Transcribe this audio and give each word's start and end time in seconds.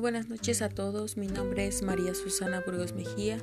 Buenas 0.00 0.28
noches 0.28 0.62
a 0.62 0.68
todos, 0.68 1.16
mi 1.16 1.26
nombre 1.26 1.66
es 1.66 1.82
María 1.82 2.14
Susana 2.14 2.62
Burgos 2.64 2.92
Mejía, 2.92 3.38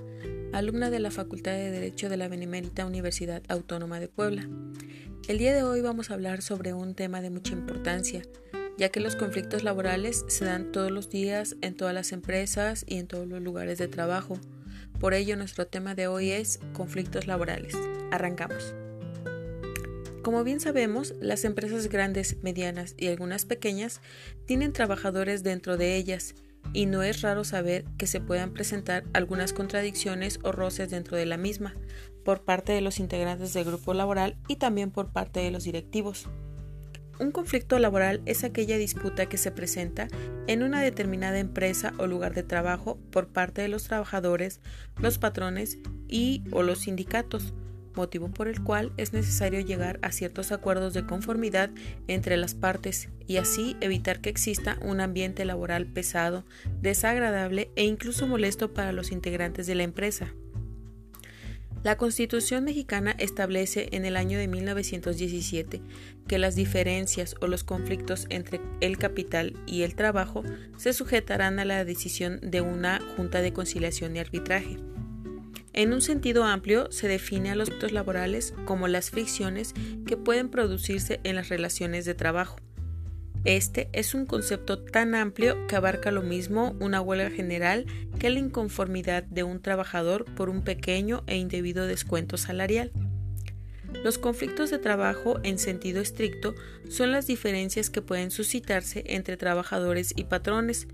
alumna 0.53 0.89
de 0.89 0.99
la 0.99 1.11
Facultad 1.11 1.51
de 1.51 1.69
Derecho 1.69 2.07
de 2.07 2.15
la 2.15 2.29
Benemérita 2.29 2.85
Universidad 2.85 3.43
Autónoma 3.49 3.99
de 3.99 4.07
Puebla. 4.07 4.47
El 5.27 5.37
día 5.37 5.53
de 5.53 5.63
hoy 5.63 5.81
vamos 5.81 6.09
a 6.09 6.13
hablar 6.13 6.41
sobre 6.41 6.71
un 6.71 6.95
tema 6.95 7.19
de 7.19 7.29
mucha 7.29 7.51
importancia, 7.51 8.21
ya 8.77 8.87
que 8.87 9.01
los 9.01 9.17
conflictos 9.17 9.63
laborales 9.63 10.23
se 10.29 10.45
dan 10.45 10.71
todos 10.71 10.91
los 10.91 11.09
días 11.09 11.57
en 11.59 11.75
todas 11.75 11.93
las 11.93 12.13
empresas 12.13 12.85
y 12.87 12.99
en 12.99 13.07
todos 13.07 13.27
los 13.27 13.41
lugares 13.41 13.77
de 13.77 13.89
trabajo. 13.89 14.39
Por 14.97 15.13
ello, 15.13 15.35
nuestro 15.35 15.67
tema 15.67 15.93
de 15.93 16.07
hoy 16.07 16.31
es 16.31 16.61
conflictos 16.71 17.27
laborales. 17.27 17.75
Arrancamos. 18.11 18.73
Como 20.23 20.43
bien 20.45 20.61
sabemos, 20.61 21.13
las 21.19 21.43
empresas 21.43 21.89
grandes, 21.89 22.37
medianas 22.41 22.95
y 22.97 23.07
algunas 23.07 23.45
pequeñas 23.45 23.99
tienen 24.45 24.73
trabajadores 24.73 25.43
dentro 25.43 25.75
de 25.75 25.97
ellas 25.97 26.33
y 26.73 26.85
no 26.85 27.03
es 27.03 27.21
raro 27.21 27.43
saber 27.43 27.85
que 27.97 28.07
se 28.07 28.21
puedan 28.21 28.53
presentar 28.53 29.03
algunas 29.13 29.53
contradicciones 29.53 30.39
o 30.43 30.51
roces 30.51 30.89
dentro 30.89 31.17
de 31.17 31.25
la 31.25 31.37
misma 31.37 31.75
por 32.23 32.43
parte 32.43 32.73
de 32.73 32.81
los 32.81 32.99
integrantes 32.99 33.53
del 33.53 33.65
grupo 33.65 33.93
laboral 33.93 34.37
y 34.47 34.57
también 34.57 34.91
por 34.91 35.11
parte 35.11 35.39
de 35.39 35.51
los 35.51 35.63
directivos. 35.63 36.27
Un 37.17 37.31
conflicto 37.31 37.79
laboral 37.79 38.21
es 38.25 38.43
aquella 38.43 38.77
disputa 38.77 39.27
que 39.27 39.37
se 39.37 39.51
presenta 39.51 40.09
en 40.47 40.63
una 40.63 40.81
determinada 40.81 41.39
empresa 41.39 41.93
o 41.97 42.07
lugar 42.07 42.33
de 42.33 42.43
trabajo 42.43 42.99
por 43.09 43.29
parte 43.29 43.61
de 43.61 43.69
los 43.69 43.85
trabajadores, 43.85 44.59
los 44.99 45.17
patrones 45.17 45.77
y 46.09 46.43
o 46.51 46.61
los 46.61 46.79
sindicatos 46.79 47.53
motivo 47.95 48.29
por 48.29 48.47
el 48.47 48.61
cual 48.61 48.91
es 48.97 49.13
necesario 49.13 49.59
llegar 49.59 49.99
a 50.01 50.11
ciertos 50.11 50.51
acuerdos 50.51 50.93
de 50.93 51.05
conformidad 51.05 51.69
entre 52.07 52.37
las 52.37 52.53
partes 52.55 53.09
y 53.27 53.37
así 53.37 53.75
evitar 53.81 54.21
que 54.21 54.29
exista 54.29 54.77
un 54.81 55.01
ambiente 55.01 55.45
laboral 55.45 55.85
pesado, 55.85 56.45
desagradable 56.81 57.71
e 57.75 57.83
incluso 57.85 58.27
molesto 58.27 58.73
para 58.73 58.91
los 58.91 59.11
integrantes 59.11 59.67
de 59.67 59.75
la 59.75 59.83
empresa. 59.83 60.33
La 61.85 61.97
Constitución 61.97 62.63
mexicana 62.63 63.15
establece 63.19 63.89
en 63.91 64.05
el 64.05 64.17
año 64.17 64.39
de 64.39 64.47
1917 64.47 65.81
que 66.27 66.39
las 66.39 66.55
diferencias 66.55 67.35
o 67.41 67.47
los 67.47 67.63
conflictos 67.63 68.25
entre 68.29 68.59
el 68.81 68.97
capital 68.97 69.53
y 69.67 69.83
el 69.83 69.93
trabajo 69.93 70.43
se 70.77 70.93
sujetarán 70.93 71.59
a 71.59 71.65
la 71.65 71.85
decisión 71.85 72.39
de 72.41 72.61
una 72.61 72.99
Junta 73.15 73.41
de 73.41 73.53
Conciliación 73.53 74.15
y 74.15 74.19
Arbitraje. 74.19 74.79
En 75.77 75.91
un 75.91 76.01
sentido 76.01 76.45
amplio, 76.45 76.89
se 76.89 77.09
define 77.09 77.51
a 77.51 77.55
los 77.55 77.69
actos 77.69 77.91
laborales 77.91 78.53
como 78.63 78.87
las 78.87 79.09
fricciones 79.09 79.73
que 80.07 80.15
pueden 80.15 80.47
producirse 80.47 81.19
en 81.25 81.35
las 81.35 81.49
relaciones 81.49 82.05
de 82.05 82.13
trabajo. 82.13 82.55
Este 83.43 83.89
es 83.91 84.13
un 84.13 84.25
concepto 84.25 84.79
tan 84.79 85.15
amplio 85.15 85.67
que 85.67 85.75
abarca 85.75 86.11
lo 86.11 86.21
mismo 86.21 86.77
una 86.79 87.01
huelga 87.01 87.29
general 87.29 87.85
que 88.17 88.29
la 88.29 88.39
inconformidad 88.39 89.23
de 89.23 89.43
un 89.43 89.61
trabajador 89.61 90.23
por 90.23 90.47
un 90.47 90.63
pequeño 90.63 91.23
e 91.27 91.35
indebido 91.35 91.85
descuento 91.85 92.37
salarial. 92.37 92.93
Los 94.01 94.17
conflictos 94.17 94.71
de 94.71 94.79
trabajo 94.79 95.41
en 95.43 95.59
sentido 95.59 95.99
estricto 95.99 96.55
son 96.87 97.11
las 97.11 97.27
diferencias 97.27 97.89
que 97.89 98.01
pueden 98.01 98.31
suscitarse 98.31 99.03
entre 99.07 99.35
trabajadores 99.35 100.13
y 100.15 100.23
patrones, 100.23 100.87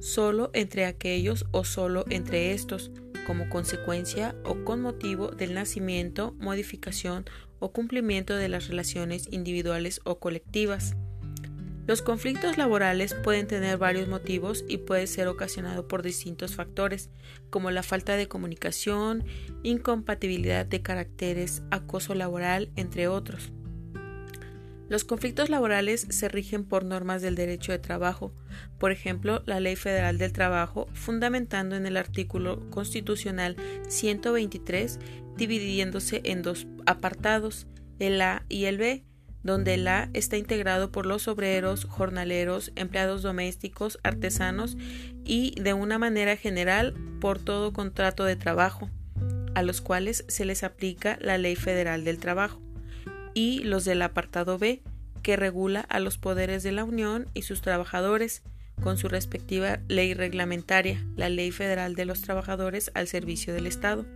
solo 0.00 0.50
entre 0.52 0.84
aquellos 0.84 1.46
o 1.52 1.64
solo 1.64 2.04
entre 2.10 2.52
estos, 2.52 2.90
como 3.26 3.48
consecuencia 3.48 4.36
o 4.44 4.64
con 4.64 4.80
motivo 4.80 5.28
del 5.28 5.52
nacimiento, 5.54 6.34
modificación 6.38 7.24
o 7.58 7.72
cumplimiento 7.72 8.36
de 8.36 8.48
las 8.48 8.68
relaciones 8.68 9.28
individuales 9.32 10.00
o 10.04 10.20
colectivas. 10.20 10.94
Los 11.86 12.02
conflictos 12.02 12.58
laborales 12.58 13.14
pueden 13.14 13.46
tener 13.46 13.78
varios 13.78 14.08
motivos 14.08 14.64
y 14.68 14.78
puede 14.78 15.06
ser 15.06 15.28
ocasionado 15.28 15.86
por 15.86 16.02
distintos 16.02 16.54
factores, 16.54 17.10
como 17.50 17.70
la 17.70 17.82
falta 17.82 18.16
de 18.16 18.28
comunicación, 18.28 19.24
incompatibilidad 19.62 20.66
de 20.66 20.82
caracteres, 20.82 21.62
acoso 21.70 22.14
laboral, 22.14 22.70
entre 22.76 23.06
otros. 23.06 23.52
Los 24.88 25.02
conflictos 25.02 25.50
laborales 25.50 26.06
se 26.10 26.28
rigen 26.28 26.64
por 26.64 26.84
normas 26.84 27.20
del 27.20 27.34
derecho 27.34 27.72
de 27.72 27.80
trabajo, 27.80 28.32
por 28.78 28.92
ejemplo, 28.92 29.42
la 29.44 29.58
Ley 29.58 29.74
Federal 29.74 30.16
del 30.16 30.32
Trabajo, 30.32 30.86
fundamentando 30.92 31.74
en 31.74 31.86
el 31.86 31.96
artículo 31.96 32.70
constitucional 32.70 33.56
123, 33.88 35.00
dividiéndose 35.36 36.20
en 36.24 36.42
dos 36.42 36.68
apartados, 36.86 37.66
el 37.98 38.20
A 38.20 38.44
y 38.48 38.66
el 38.66 38.78
B, 38.78 39.04
donde 39.42 39.74
el 39.74 39.88
A 39.88 40.08
está 40.12 40.36
integrado 40.36 40.92
por 40.92 41.04
los 41.04 41.26
obreros, 41.26 41.84
jornaleros, 41.84 42.70
empleados 42.76 43.22
domésticos, 43.22 43.98
artesanos 44.04 44.76
y, 45.24 45.60
de 45.60 45.72
una 45.72 45.98
manera 45.98 46.36
general, 46.36 46.94
por 47.20 47.40
todo 47.40 47.72
contrato 47.72 48.24
de 48.24 48.36
trabajo, 48.36 48.88
a 49.56 49.62
los 49.62 49.80
cuales 49.80 50.24
se 50.28 50.44
les 50.44 50.62
aplica 50.62 51.18
la 51.20 51.38
Ley 51.38 51.56
Federal 51.56 52.04
del 52.04 52.18
Trabajo 52.18 52.65
y 53.36 53.58
los 53.64 53.84
del 53.84 54.00
apartado 54.00 54.58
B, 54.58 54.82
que 55.22 55.36
regula 55.36 55.82
a 55.82 56.00
los 56.00 56.16
poderes 56.16 56.62
de 56.62 56.72
la 56.72 56.84
Unión 56.84 57.28
y 57.34 57.42
sus 57.42 57.60
trabajadores, 57.60 58.42
con 58.82 58.96
su 58.96 59.08
respectiva 59.08 59.78
ley 59.88 60.14
reglamentaria, 60.14 61.04
la 61.16 61.28
Ley 61.28 61.50
Federal 61.50 61.94
de 61.94 62.06
los 62.06 62.22
Trabajadores 62.22 62.90
al 62.94 63.08
Servicio 63.08 63.52
del 63.52 63.66
Estado. 63.66 64.06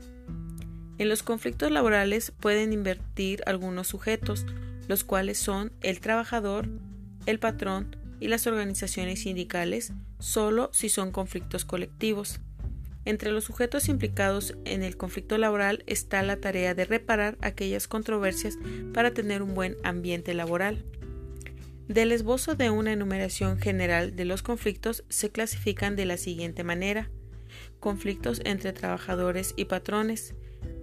En 0.97 1.11
los 1.11 1.23
conflictos 1.23 1.71
laborales 1.71 2.33
pueden 2.41 2.73
invertir 2.73 3.43
algunos 3.45 3.89
sujetos, 3.89 4.47
los 4.89 5.05
cuales 5.05 5.37
son 5.37 5.71
el 5.83 6.01
trabajador, 6.01 6.71
el 7.27 7.39
patrón 7.39 7.97
y 8.21 8.29
las 8.29 8.47
organizaciones 8.47 9.21
sindicales, 9.21 9.93
solo 10.19 10.71
si 10.73 10.89
son 10.89 11.13
conflictos 11.13 11.67
colectivos. 11.67 12.41
Entre 13.05 13.33
los 13.33 13.45
sujetos 13.45 13.89
implicados 13.89 14.55
en 14.65 14.83
el 14.83 14.97
conflicto 14.97 15.39
laboral 15.39 15.83
está 15.87 16.23
la 16.23 16.37
tarea 16.37 16.75
de 16.75 16.85
reparar 16.85 17.39
aquellas 17.41 17.89
controversias 17.89 18.59
para 18.93 19.13
tener 19.13 19.43
un 19.43 19.55
buen 19.55 19.77
ambiente 19.85 20.35
laboral. 20.35 20.85
Del 21.89 22.13
esbozo 22.13 22.55
de 22.55 22.71
una 22.71 22.93
enumeración 22.93 23.59
general 23.59 24.15
de 24.15 24.25
los 24.25 24.43
conflictos 24.43 25.05
se 25.09 25.31
clasifican 25.31 25.97
de 25.97 26.05
la 26.05 26.19
siguiente 26.19 26.63
manera. 26.63 27.11
Conflictos 27.81 28.41
entre 28.45 28.73
trabajadores 28.73 29.55
y 29.57 29.65
patrones. 29.65 30.35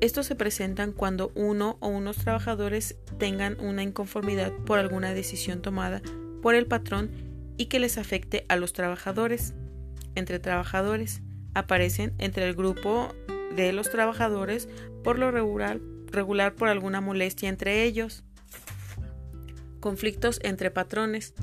Estos 0.01 0.25
se 0.25 0.35
presentan 0.35 0.91
cuando 0.91 1.31
uno 1.35 1.78
o 1.79 1.88
unos 1.88 2.17
trabajadores 2.17 2.97
tengan 3.19 3.59
una 3.59 3.84
inconformidad 3.84 4.51
por 4.66 4.79
alguna 4.79 5.13
decisión 5.13 5.61
tomada 5.61 6.01
por 6.41 6.55
el 6.55 6.66
patrón 6.66 7.11
y 7.57 7.67
que 7.67 7.79
les 7.79 7.97
afecte 7.97 8.45
a 8.49 8.55
los 8.55 8.73
trabajadores. 8.73 9.53
Entre 10.16 10.39
trabajadores 10.39 11.22
aparecen 11.53 12.13
entre 12.18 12.47
el 12.47 12.56
grupo 12.56 13.13
de 13.56 13.74
los 13.74 13.90
trabajadores 13.90 14.69
por 15.03 15.19
lo 15.19 15.31
regular, 15.31 15.80
regular 16.12 16.56
por 16.56 16.69
alguna 16.69 17.02
molestia 17.02 17.50
entre 17.50 17.84
ellos. 17.84 18.24
Conflictos 19.80 20.40
entre 20.44 20.72
patrones. 20.72 21.34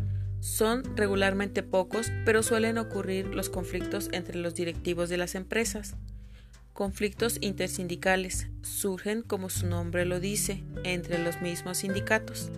Son 0.41 0.83
regularmente 0.97 1.63
pocos, 1.63 2.13
pero 2.27 2.43
suelen 2.43 2.77
ocurrir 2.77 3.35
los 3.35 3.49
conflictos 3.49 4.11
entre 4.13 4.37
los 4.37 4.55
directivos 4.55 5.09
de 5.09 5.17
las 5.17 5.35
empresas. 5.35 5.97
Conflictos 6.75 7.39
intersindicales 7.41 8.49
surgen, 8.63 9.23
como 9.23 9.49
su 9.49 9.67
nombre 9.67 10.05
lo 10.05 10.21
dice, 10.21 10.63
entre 10.83 11.19
los 11.19 11.41
mismos 11.41 11.79
sindicatos. 11.79 12.51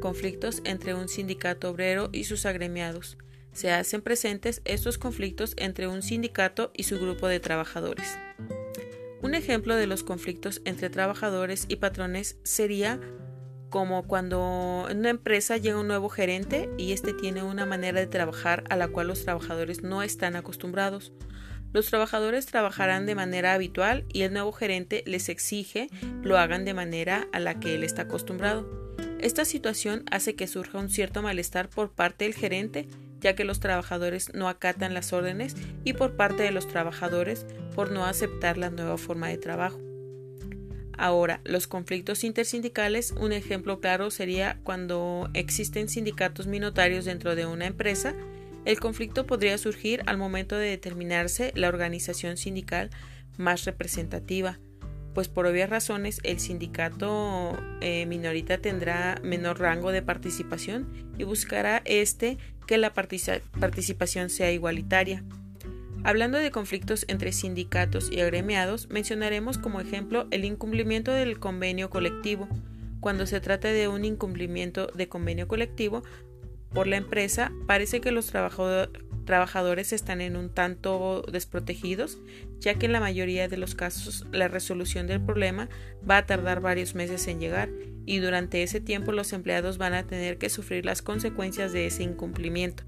Conflictos 0.00 0.62
entre 0.64 0.94
un 0.94 1.08
sindicato 1.08 1.70
obrero 1.70 2.08
y 2.12 2.24
sus 2.24 2.44
agremiados 2.44 3.18
se 3.52 3.70
hacen 3.70 4.02
presentes 4.02 4.62
estos 4.64 4.98
conflictos 4.98 5.54
entre 5.56 5.86
un 5.86 6.02
sindicato 6.02 6.70
y 6.74 6.84
su 6.84 6.98
grupo 6.98 7.28
de 7.28 7.40
trabajadores. 7.40 8.18
Un 9.22 9.34
ejemplo 9.34 9.76
de 9.76 9.86
los 9.86 10.02
conflictos 10.02 10.60
entre 10.64 10.90
trabajadores 10.90 11.66
y 11.68 11.76
patrones 11.76 12.38
sería 12.42 13.00
como 13.70 14.06
cuando 14.06 14.86
en 14.90 14.98
una 14.98 15.10
empresa 15.10 15.56
llega 15.56 15.80
un 15.80 15.88
nuevo 15.88 16.08
gerente 16.08 16.68
y 16.76 16.92
éste 16.92 17.14
tiene 17.14 17.42
una 17.42 17.64
manera 17.64 18.00
de 18.00 18.06
trabajar 18.06 18.64
a 18.68 18.76
la 18.76 18.88
cual 18.88 19.08
los 19.08 19.24
trabajadores 19.24 19.82
no 19.82 20.02
están 20.02 20.36
acostumbrados. 20.36 21.12
Los 21.72 21.86
trabajadores 21.86 22.44
trabajarán 22.44 23.06
de 23.06 23.14
manera 23.14 23.54
habitual 23.54 24.04
y 24.12 24.22
el 24.22 24.32
nuevo 24.34 24.52
gerente 24.52 25.02
les 25.06 25.30
exige 25.30 25.88
lo 26.22 26.36
hagan 26.36 26.66
de 26.66 26.74
manera 26.74 27.28
a 27.32 27.40
la 27.40 27.58
que 27.60 27.74
él 27.74 27.82
está 27.82 28.02
acostumbrado. 28.02 28.94
Esta 29.20 29.44
situación 29.44 30.04
hace 30.10 30.34
que 30.34 30.48
surja 30.48 30.78
un 30.78 30.90
cierto 30.90 31.22
malestar 31.22 31.70
por 31.70 31.92
parte 31.92 32.24
del 32.24 32.34
gerente 32.34 32.88
ya 33.22 33.34
que 33.34 33.44
los 33.44 33.60
trabajadores 33.60 34.34
no 34.34 34.48
acatan 34.48 34.92
las 34.92 35.12
órdenes 35.12 35.56
y 35.84 35.94
por 35.94 36.16
parte 36.16 36.42
de 36.42 36.50
los 36.50 36.68
trabajadores 36.68 37.46
por 37.74 37.90
no 37.90 38.04
aceptar 38.04 38.58
la 38.58 38.68
nueva 38.68 38.98
forma 38.98 39.28
de 39.28 39.38
trabajo. 39.38 39.80
Ahora, 40.98 41.40
los 41.44 41.66
conflictos 41.66 42.22
intersindicales, 42.22 43.12
un 43.12 43.32
ejemplo 43.32 43.80
claro 43.80 44.10
sería 44.10 44.58
cuando 44.62 45.30
existen 45.32 45.88
sindicatos 45.88 46.46
minotarios 46.46 47.06
dentro 47.06 47.34
de 47.34 47.46
una 47.46 47.66
empresa, 47.66 48.14
el 48.64 48.78
conflicto 48.78 49.26
podría 49.26 49.56
surgir 49.58 50.02
al 50.06 50.18
momento 50.18 50.56
de 50.56 50.68
determinarse 50.68 51.52
la 51.56 51.68
organización 51.68 52.36
sindical 52.36 52.90
más 53.38 53.64
representativa, 53.64 54.58
pues 55.14 55.28
por 55.28 55.46
obvias 55.46 55.70
razones 55.70 56.20
el 56.22 56.38
sindicato 56.38 57.58
eh, 57.80 58.06
minorita 58.06 58.58
tendrá 58.58 59.18
menor 59.22 59.60
rango 59.60 59.92
de 59.92 60.02
participación 60.02 61.14
y 61.18 61.24
buscará 61.24 61.82
este 61.84 62.38
que 62.66 62.78
la 62.78 62.92
participación 62.92 64.30
sea 64.30 64.52
igualitaria. 64.52 65.22
Hablando 66.04 66.38
de 66.38 66.50
conflictos 66.50 67.04
entre 67.06 67.32
sindicatos 67.32 68.10
y 68.10 68.20
agremiados, 68.20 68.88
mencionaremos 68.90 69.58
como 69.58 69.80
ejemplo 69.80 70.26
el 70.32 70.44
incumplimiento 70.44 71.12
del 71.12 71.38
convenio 71.38 71.90
colectivo. 71.90 72.48
Cuando 73.00 73.26
se 73.26 73.40
trata 73.40 73.68
de 73.68 73.86
un 73.86 74.04
incumplimiento 74.04 74.88
de 74.88 75.08
convenio 75.08 75.46
colectivo 75.46 76.02
por 76.72 76.88
la 76.88 76.96
empresa, 76.96 77.52
parece 77.66 78.00
que 78.00 78.10
los 78.10 78.32
trabajadores 79.24 79.92
están 79.92 80.20
en 80.20 80.36
un 80.36 80.50
tanto 80.50 81.22
desprotegidos, 81.30 82.18
ya 82.58 82.74
que 82.74 82.86
en 82.86 82.92
la 82.92 83.00
mayoría 83.00 83.48
de 83.48 83.56
los 83.56 83.74
casos 83.74 84.26
la 84.32 84.48
resolución 84.48 85.06
del 85.06 85.20
problema 85.20 85.68
va 86.08 86.18
a 86.18 86.26
tardar 86.26 86.60
varios 86.60 86.94
meses 86.94 87.26
en 87.28 87.40
llegar 87.40 87.70
y 88.04 88.18
durante 88.18 88.62
ese 88.62 88.80
tiempo 88.80 89.12
los 89.12 89.32
empleados 89.32 89.78
van 89.78 89.94
a 89.94 90.06
tener 90.06 90.38
que 90.38 90.50
sufrir 90.50 90.84
las 90.84 91.02
consecuencias 91.02 91.72
de 91.72 91.86
ese 91.86 92.02
incumplimiento. 92.02 92.84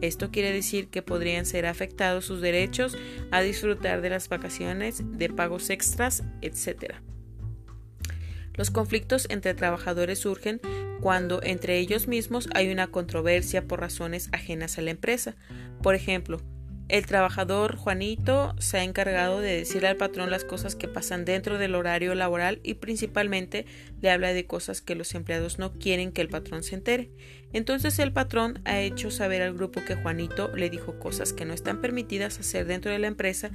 Esto 0.00 0.30
quiere 0.30 0.52
decir 0.52 0.88
que 0.88 1.02
podrían 1.02 1.44
ser 1.44 1.66
afectados 1.66 2.24
sus 2.24 2.40
derechos 2.40 2.96
a 3.30 3.40
disfrutar 3.40 4.00
de 4.00 4.10
las 4.10 4.28
vacaciones, 4.28 5.02
de 5.04 5.28
pagos 5.28 5.70
extras, 5.70 6.22
etc. 6.40 6.94
Los 8.54 8.70
conflictos 8.70 9.26
entre 9.30 9.54
trabajadores 9.54 10.20
surgen 10.20 10.60
cuando 11.00 11.40
entre 11.42 11.78
ellos 11.78 12.08
mismos 12.08 12.48
hay 12.54 12.70
una 12.70 12.88
controversia 12.88 13.66
por 13.66 13.80
razones 13.80 14.28
ajenas 14.32 14.78
a 14.78 14.82
la 14.82 14.90
empresa. 14.90 15.36
Por 15.82 15.94
ejemplo, 15.94 16.40
el 16.88 17.04
trabajador 17.04 17.76
Juanito 17.76 18.54
se 18.58 18.78
ha 18.78 18.82
encargado 18.82 19.40
de 19.40 19.58
decirle 19.58 19.88
al 19.88 19.98
patrón 19.98 20.30
las 20.30 20.44
cosas 20.44 20.74
que 20.74 20.88
pasan 20.88 21.26
dentro 21.26 21.58
del 21.58 21.74
horario 21.74 22.14
laboral 22.14 22.60
y 22.62 22.74
principalmente 22.74 23.66
le 24.00 24.10
habla 24.10 24.32
de 24.32 24.46
cosas 24.46 24.80
que 24.80 24.94
los 24.94 25.14
empleados 25.14 25.58
no 25.58 25.74
quieren 25.74 26.12
que 26.12 26.22
el 26.22 26.30
patrón 26.30 26.62
se 26.62 26.76
entere. 26.76 27.10
Entonces 27.52 27.98
el 27.98 28.14
patrón 28.14 28.60
ha 28.64 28.80
hecho 28.80 29.10
saber 29.10 29.42
al 29.42 29.52
grupo 29.52 29.84
que 29.84 29.96
Juanito 29.96 30.48
le 30.56 30.70
dijo 30.70 30.98
cosas 30.98 31.34
que 31.34 31.44
no 31.44 31.52
están 31.52 31.82
permitidas 31.82 32.38
hacer 32.38 32.64
dentro 32.64 32.90
de 32.90 32.98
la 32.98 33.06
empresa. 33.06 33.50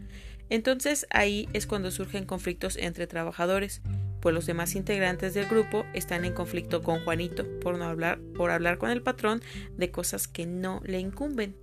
Entonces 0.50 1.08
ahí 1.10 1.50
es 1.54 1.66
cuando 1.66 1.90
surgen 1.90 2.26
conflictos 2.26 2.78
entre 2.78 3.08
trabajadores, 3.08 3.81
pues 4.22 4.36
los 4.36 4.46
demás 4.46 4.76
integrantes 4.76 5.34
del 5.34 5.48
grupo 5.48 5.86
están 5.96 6.24
en 6.24 6.34
conflicto 6.34 6.84
con 6.84 7.04
Juanito 7.04 7.48
por 7.62 7.80
no 7.80 7.86
hablar 7.86 8.19
por 8.36 8.52
hablar 8.52 8.78
con 8.78 8.92
el 8.92 9.02
patrón 9.02 9.42
de 9.76 9.90
cosas 9.90 10.28
que 10.28 10.46
no 10.46 10.81
le 10.86 11.00
incumben. 11.00 11.56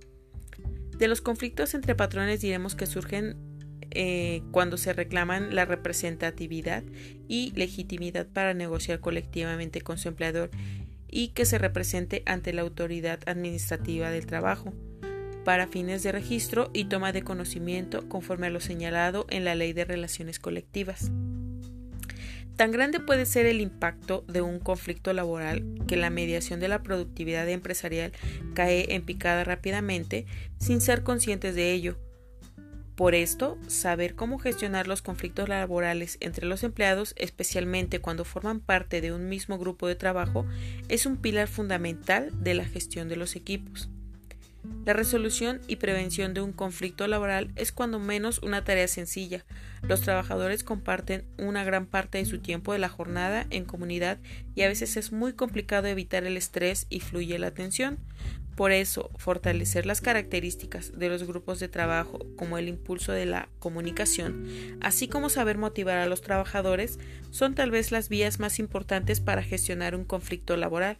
De 1.01 1.07
los 1.07 1.21
conflictos 1.21 1.73
entre 1.73 1.95
patrones 1.95 2.41
diremos 2.41 2.75
que 2.75 2.85
surgen 2.85 3.35
eh, 3.89 4.43
cuando 4.51 4.77
se 4.77 4.93
reclaman 4.93 5.55
la 5.55 5.65
representatividad 5.65 6.83
y 7.27 7.51
legitimidad 7.55 8.27
para 8.27 8.53
negociar 8.53 8.99
colectivamente 8.99 9.81
con 9.81 9.97
su 9.97 10.09
empleador 10.09 10.51
y 11.09 11.29
que 11.29 11.45
se 11.45 11.57
represente 11.57 12.21
ante 12.27 12.53
la 12.53 12.61
autoridad 12.61 13.19
administrativa 13.25 14.11
del 14.11 14.27
trabajo 14.27 14.75
para 15.43 15.65
fines 15.65 16.03
de 16.03 16.11
registro 16.11 16.69
y 16.71 16.85
toma 16.85 17.11
de 17.13 17.23
conocimiento 17.23 18.07
conforme 18.07 18.45
a 18.45 18.51
lo 18.51 18.59
señalado 18.59 19.25
en 19.31 19.43
la 19.43 19.55
Ley 19.55 19.73
de 19.73 19.85
Relaciones 19.85 20.37
Colectivas. 20.37 21.09
Tan 22.55 22.71
grande 22.71 22.99
puede 22.99 23.25
ser 23.25 23.45
el 23.45 23.61
impacto 23.61 24.23
de 24.27 24.41
un 24.41 24.59
conflicto 24.59 25.13
laboral 25.13 25.65
que 25.87 25.97
la 25.97 26.09
mediación 26.09 26.59
de 26.59 26.67
la 26.67 26.83
productividad 26.83 27.49
empresarial 27.49 28.11
cae 28.53 28.93
en 28.93 29.03
picada 29.03 29.43
rápidamente 29.43 30.25
sin 30.59 30.81
ser 30.81 31.03
conscientes 31.03 31.55
de 31.55 31.71
ello. 31.71 31.97
Por 32.95 33.15
esto, 33.15 33.57
saber 33.65 34.13
cómo 34.13 34.37
gestionar 34.37 34.85
los 34.85 35.01
conflictos 35.01 35.49
laborales 35.49 36.17
entre 36.19 36.45
los 36.45 36.63
empleados, 36.63 37.15
especialmente 37.17 37.99
cuando 37.99 38.25
forman 38.25 38.59
parte 38.59 39.01
de 39.01 39.11
un 39.11 39.27
mismo 39.27 39.57
grupo 39.57 39.87
de 39.87 39.95
trabajo, 39.95 40.45
es 40.87 41.07
un 41.07 41.17
pilar 41.17 41.47
fundamental 41.47 42.29
de 42.43 42.53
la 42.53 42.65
gestión 42.65 43.07
de 43.07 43.15
los 43.15 43.35
equipos. 43.35 43.89
La 44.85 44.93
resolución 44.93 45.61
y 45.67 45.77
prevención 45.77 46.33
de 46.33 46.41
un 46.41 46.53
conflicto 46.53 47.07
laboral 47.07 47.51
es 47.55 47.71
cuando 47.71 47.99
menos 47.99 48.39
una 48.39 48.63
tarea 48.63 48.87
sencilla. 48.87 49.45
Los 49.83 50.01
trabajadores 50.01 50.63
comparten 50.63 51.25
una 51.37 51.63
gran 51.63 51.85
parte 51.85 52.17
de 52.17 52.25
su 52.25 52.39
tiempo 52.39 52.73
de 52.73 52.79
la 52.79 52.89
jornada 52.89 53.45
en 53.49 53.65
comunidad 53.65 54.19
y 54.55 54.61
a 54.61 54.67
veces 54.67 54.97
es 54.97 55.11
muy 55.11 55.33
complicado 55.33 55.87
evitar 55.87 56.23
el 56.25 56.37
estrés 56.37 56.87
y 56.89 56.99
fluye 56.99 57.37
la 57.39 57.47
atención. 57.47 57.99
Por 58.55 58.71
eso, 58.71 59.09
fortalecer 59.17 59.85
las 59.85 60.01
características 60.01 60.97
de 60.97 61.09
los 61.09 61.23
grupos 61.23 61.59
de 61.59 61.67
trabajo 61.67 62.19
como 62.35 62.57
el 62.57 62.67
impulso 62.67 63.11
de 63.11 63.25
la 63.25 63.49
comunicación, 63.59 64.77
así 64.81 65.07
como 65.07 65.29
saber 65.29 65.57
motivar 65.57 65.97
a 65.97 66.05
los 66.05 66.21
trabajadores, 66.21 66.99
son 67.31 67.55
tal 67.55 67.71
vez 67.71 67.91
las 67.91 68.09
vías 68.09 68.39
más 68.39 68.59
importantes 68.59 69.21
para 69.21 69.41
gestionar 69.41 69.95
un 69.95 70.05
conflicto 70.05 70.57
laboral. 70.57 70.97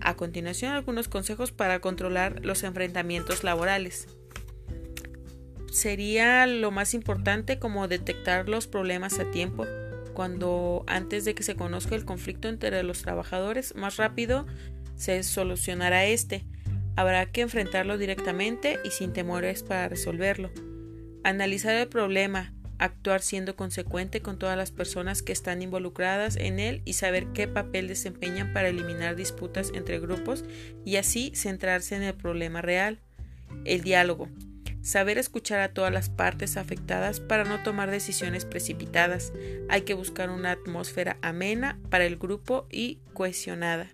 A 0.00 0.14
continuación, 0.14 0.72
algunos 0.72 1.08
consejos 1.08 1.52
para 1.52 1.80
controlar 1.80 2.44
los 2.44 2.62
enfrentamientos 2.62 3.44
laborales. 3.44 4.08
Sería 5.70 6.46
lo 6.46 6.70
más 6.70 6.94
importante 6.94 7.58
como 7.58 7.88
detectar 7.88 8.48
los 8.48 8.66
problemas 8.66 9.18
a 9.18 9.30
tiempo, 9.30 9.66
cuando 10.14 10.84
antes 10.86 11.24
de 11.24 11.34
que 11.34 11.42
se 11.42 11.56
conozca 11.56 11.94
el 11.94 12.06
conflicto 12.06 12.48
entre 12.48 12.82
los 12.82 13.02
trabajadores, 13.02 13.74
más 13.74 13.98
rápido 13.98 14.46
se 14.96 15.22
solucionará 15.22 16.06
este. 16.06 16.46
Habrá 16.96 17.26
que 17.26 17.42
enfrentarlo 17.42 17.98
directamente 17.98 18.78
y 18.82 18.90
sin 18.90 19.12
temores 19.12 19.62
para 19.62 19.88
resolverlo. 19.88 20.50
Analizar 21.22 21.74
el 21.74 21.88
problema, 21.88 22.54
actuar 22.78 23.22
siendo 23.22 23.56
consecuente 23.56 24.20
con 24.20 24.38
todas 24.38 24.56
las 24.56 24.70
personas 24.70 25.22
que 25.22 25.32
están 25.32 25.62
involucradas 25.62 26.36
en 26.36 26.58
él 26.58 26.82
y 26.84 26.94
saber 26.94 27.28
qué 27.32 27.48
papel 27.48 27.88
desempeñan 27.88 28.52
para 28.52 28.68
eliminar 28.68 29.16
disputas 29.16 29.72
entre 29.74 29.98
grupos 29.98 30.44
y 30.84 30.96
así 30.96 31.32
centrarse 31.34 31.96
en 31.96 32.02
el 32.02 32.14
problema 32.14 32.62
real. 32.62 33.00
El 33.64 33.82
diálogo. 33.82 34.28
Saber 34.82 35.18
escuchar 35.18 35.58
a 35.60 35.72
todas 35.72 35.92
las 35.92 36.10
partes 36.10 36.56
afectadas 36.56 37.18
para 37.18 37.42
no 37.42 37.62
tomar 37.64 37.90
decisiones 37.90 38.44
precipitadas. 38.44 39.32
Hay 39.68 39.82
que 39.82 39.94
buscar 39.94 40.30
una 40.30 40.52
atmósfera 40.52 41.18
amena 41.22 41.78
para 41.90 42.04
el 42.04 42.16
grupo 42.16 42.68
y 42.70 43.00
cohesionada. 43.12 43.88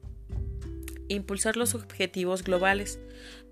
Impulsar 1.09 1.57
los 1.57 1.75
objetivos 1.75 2.45
globales. 2.45 2.99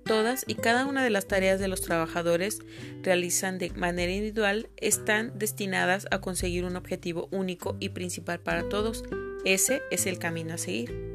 Todas 0.05 0.44
y 0.47 0.55
cada 0.55 0.87
una 0.87 1.05
de 1.05 1.11
las 1.11 1.26
tareas 1.26 1.61
de 1.61 1.69
los 1.69 1.82
trabajadores 1.82 2.61
realizan 3.02 3.58
de 3.58 3.70
manera 3.70 4.12
individual 4.12 4.69
están 4.76 5.38
destinadas 5.38 6.06
a 6.11 6.20
conseguir 6.20 6.64
un 6.64 6.76
objetivo 6.76 7.29
único 7.31 7.76
y 7.81 7.91
principal 7.91 8.41
para 8.41 8.69
todos. 8.69 9.05
Ese 9.44 9.82
es 9.91 10.06
el 10.06 10.19
camino 10.19 10.55
a 10.55 10.58
seguir. 10.58 11.10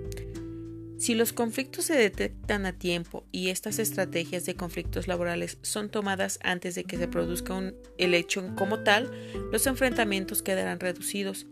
Si 0.97 1.13
los 1.13 1.33
conflictos 1.33 1.85
se 1.85 1.95
detectan 1.95 2.65
a 2.65 2.77
tiempo 2.77 3.25
y 3.31 3.49
estas 3.49 3.79
estrategias 3.79 4.45
de 4.45 4.55
conflictos 4.55 5.07
laborales 5.07 5.57
son 5.61 5.89
tomadas 5.89 6.39
antes 6.41 6.73
de 6.73 6.85
que 6.85 6.97
se 6.97 7.09
produzca 7.09 7.73
el 7.97 8.13
hecho 8.13 8.55
como 8.55 8.79
tal, 8.79 9.11
los 9.51 9.67
enfrentamientos 9.67 10.41
quedarán 10.41 10.79
reducidos 10.79 11.47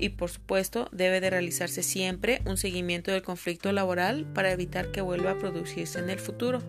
y 0.00 0.10
por 0.10 0.30
supuesto 0.30 0.88
debe 0.92 1.20
de 1.20 1.30
realizarse 1.30 1.82
siempre 1.82 2.42
un 2.46 2.56
seguimiento 2.56 3.12
del 3.12 3.22
conflicto 3.22 3.70
laboral 3.72 4.26
para 4.32 4.50
evitar 4.50 4.90
que 4.90 5.00
vuelva 5.00 5.32
a 5.32 5.38
producirse 5.38 5.98
en 5.98 6.10
el 6.10 6.18
futuro. 6.18 6.60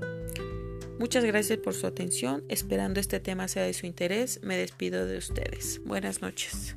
Muchas 1.00 1.24
gracias 1.26 1.58
por 1.58 1.74
su 1.74 1.88
atención, 1.88 2.44
esperando 2.48 3.00
este 3.00 3.20
tema 3.20 3.48
sea 3.48 3.64
de 3.64 3.74
su 3.74 3.88
interés, 3.88 4.40
me 4.44 4.56
despido 4.56 5.08
de 5.08 5.18
ustedes. 5.18 5.82
Buenas 5.84 6.22
noches. 6.22 6.76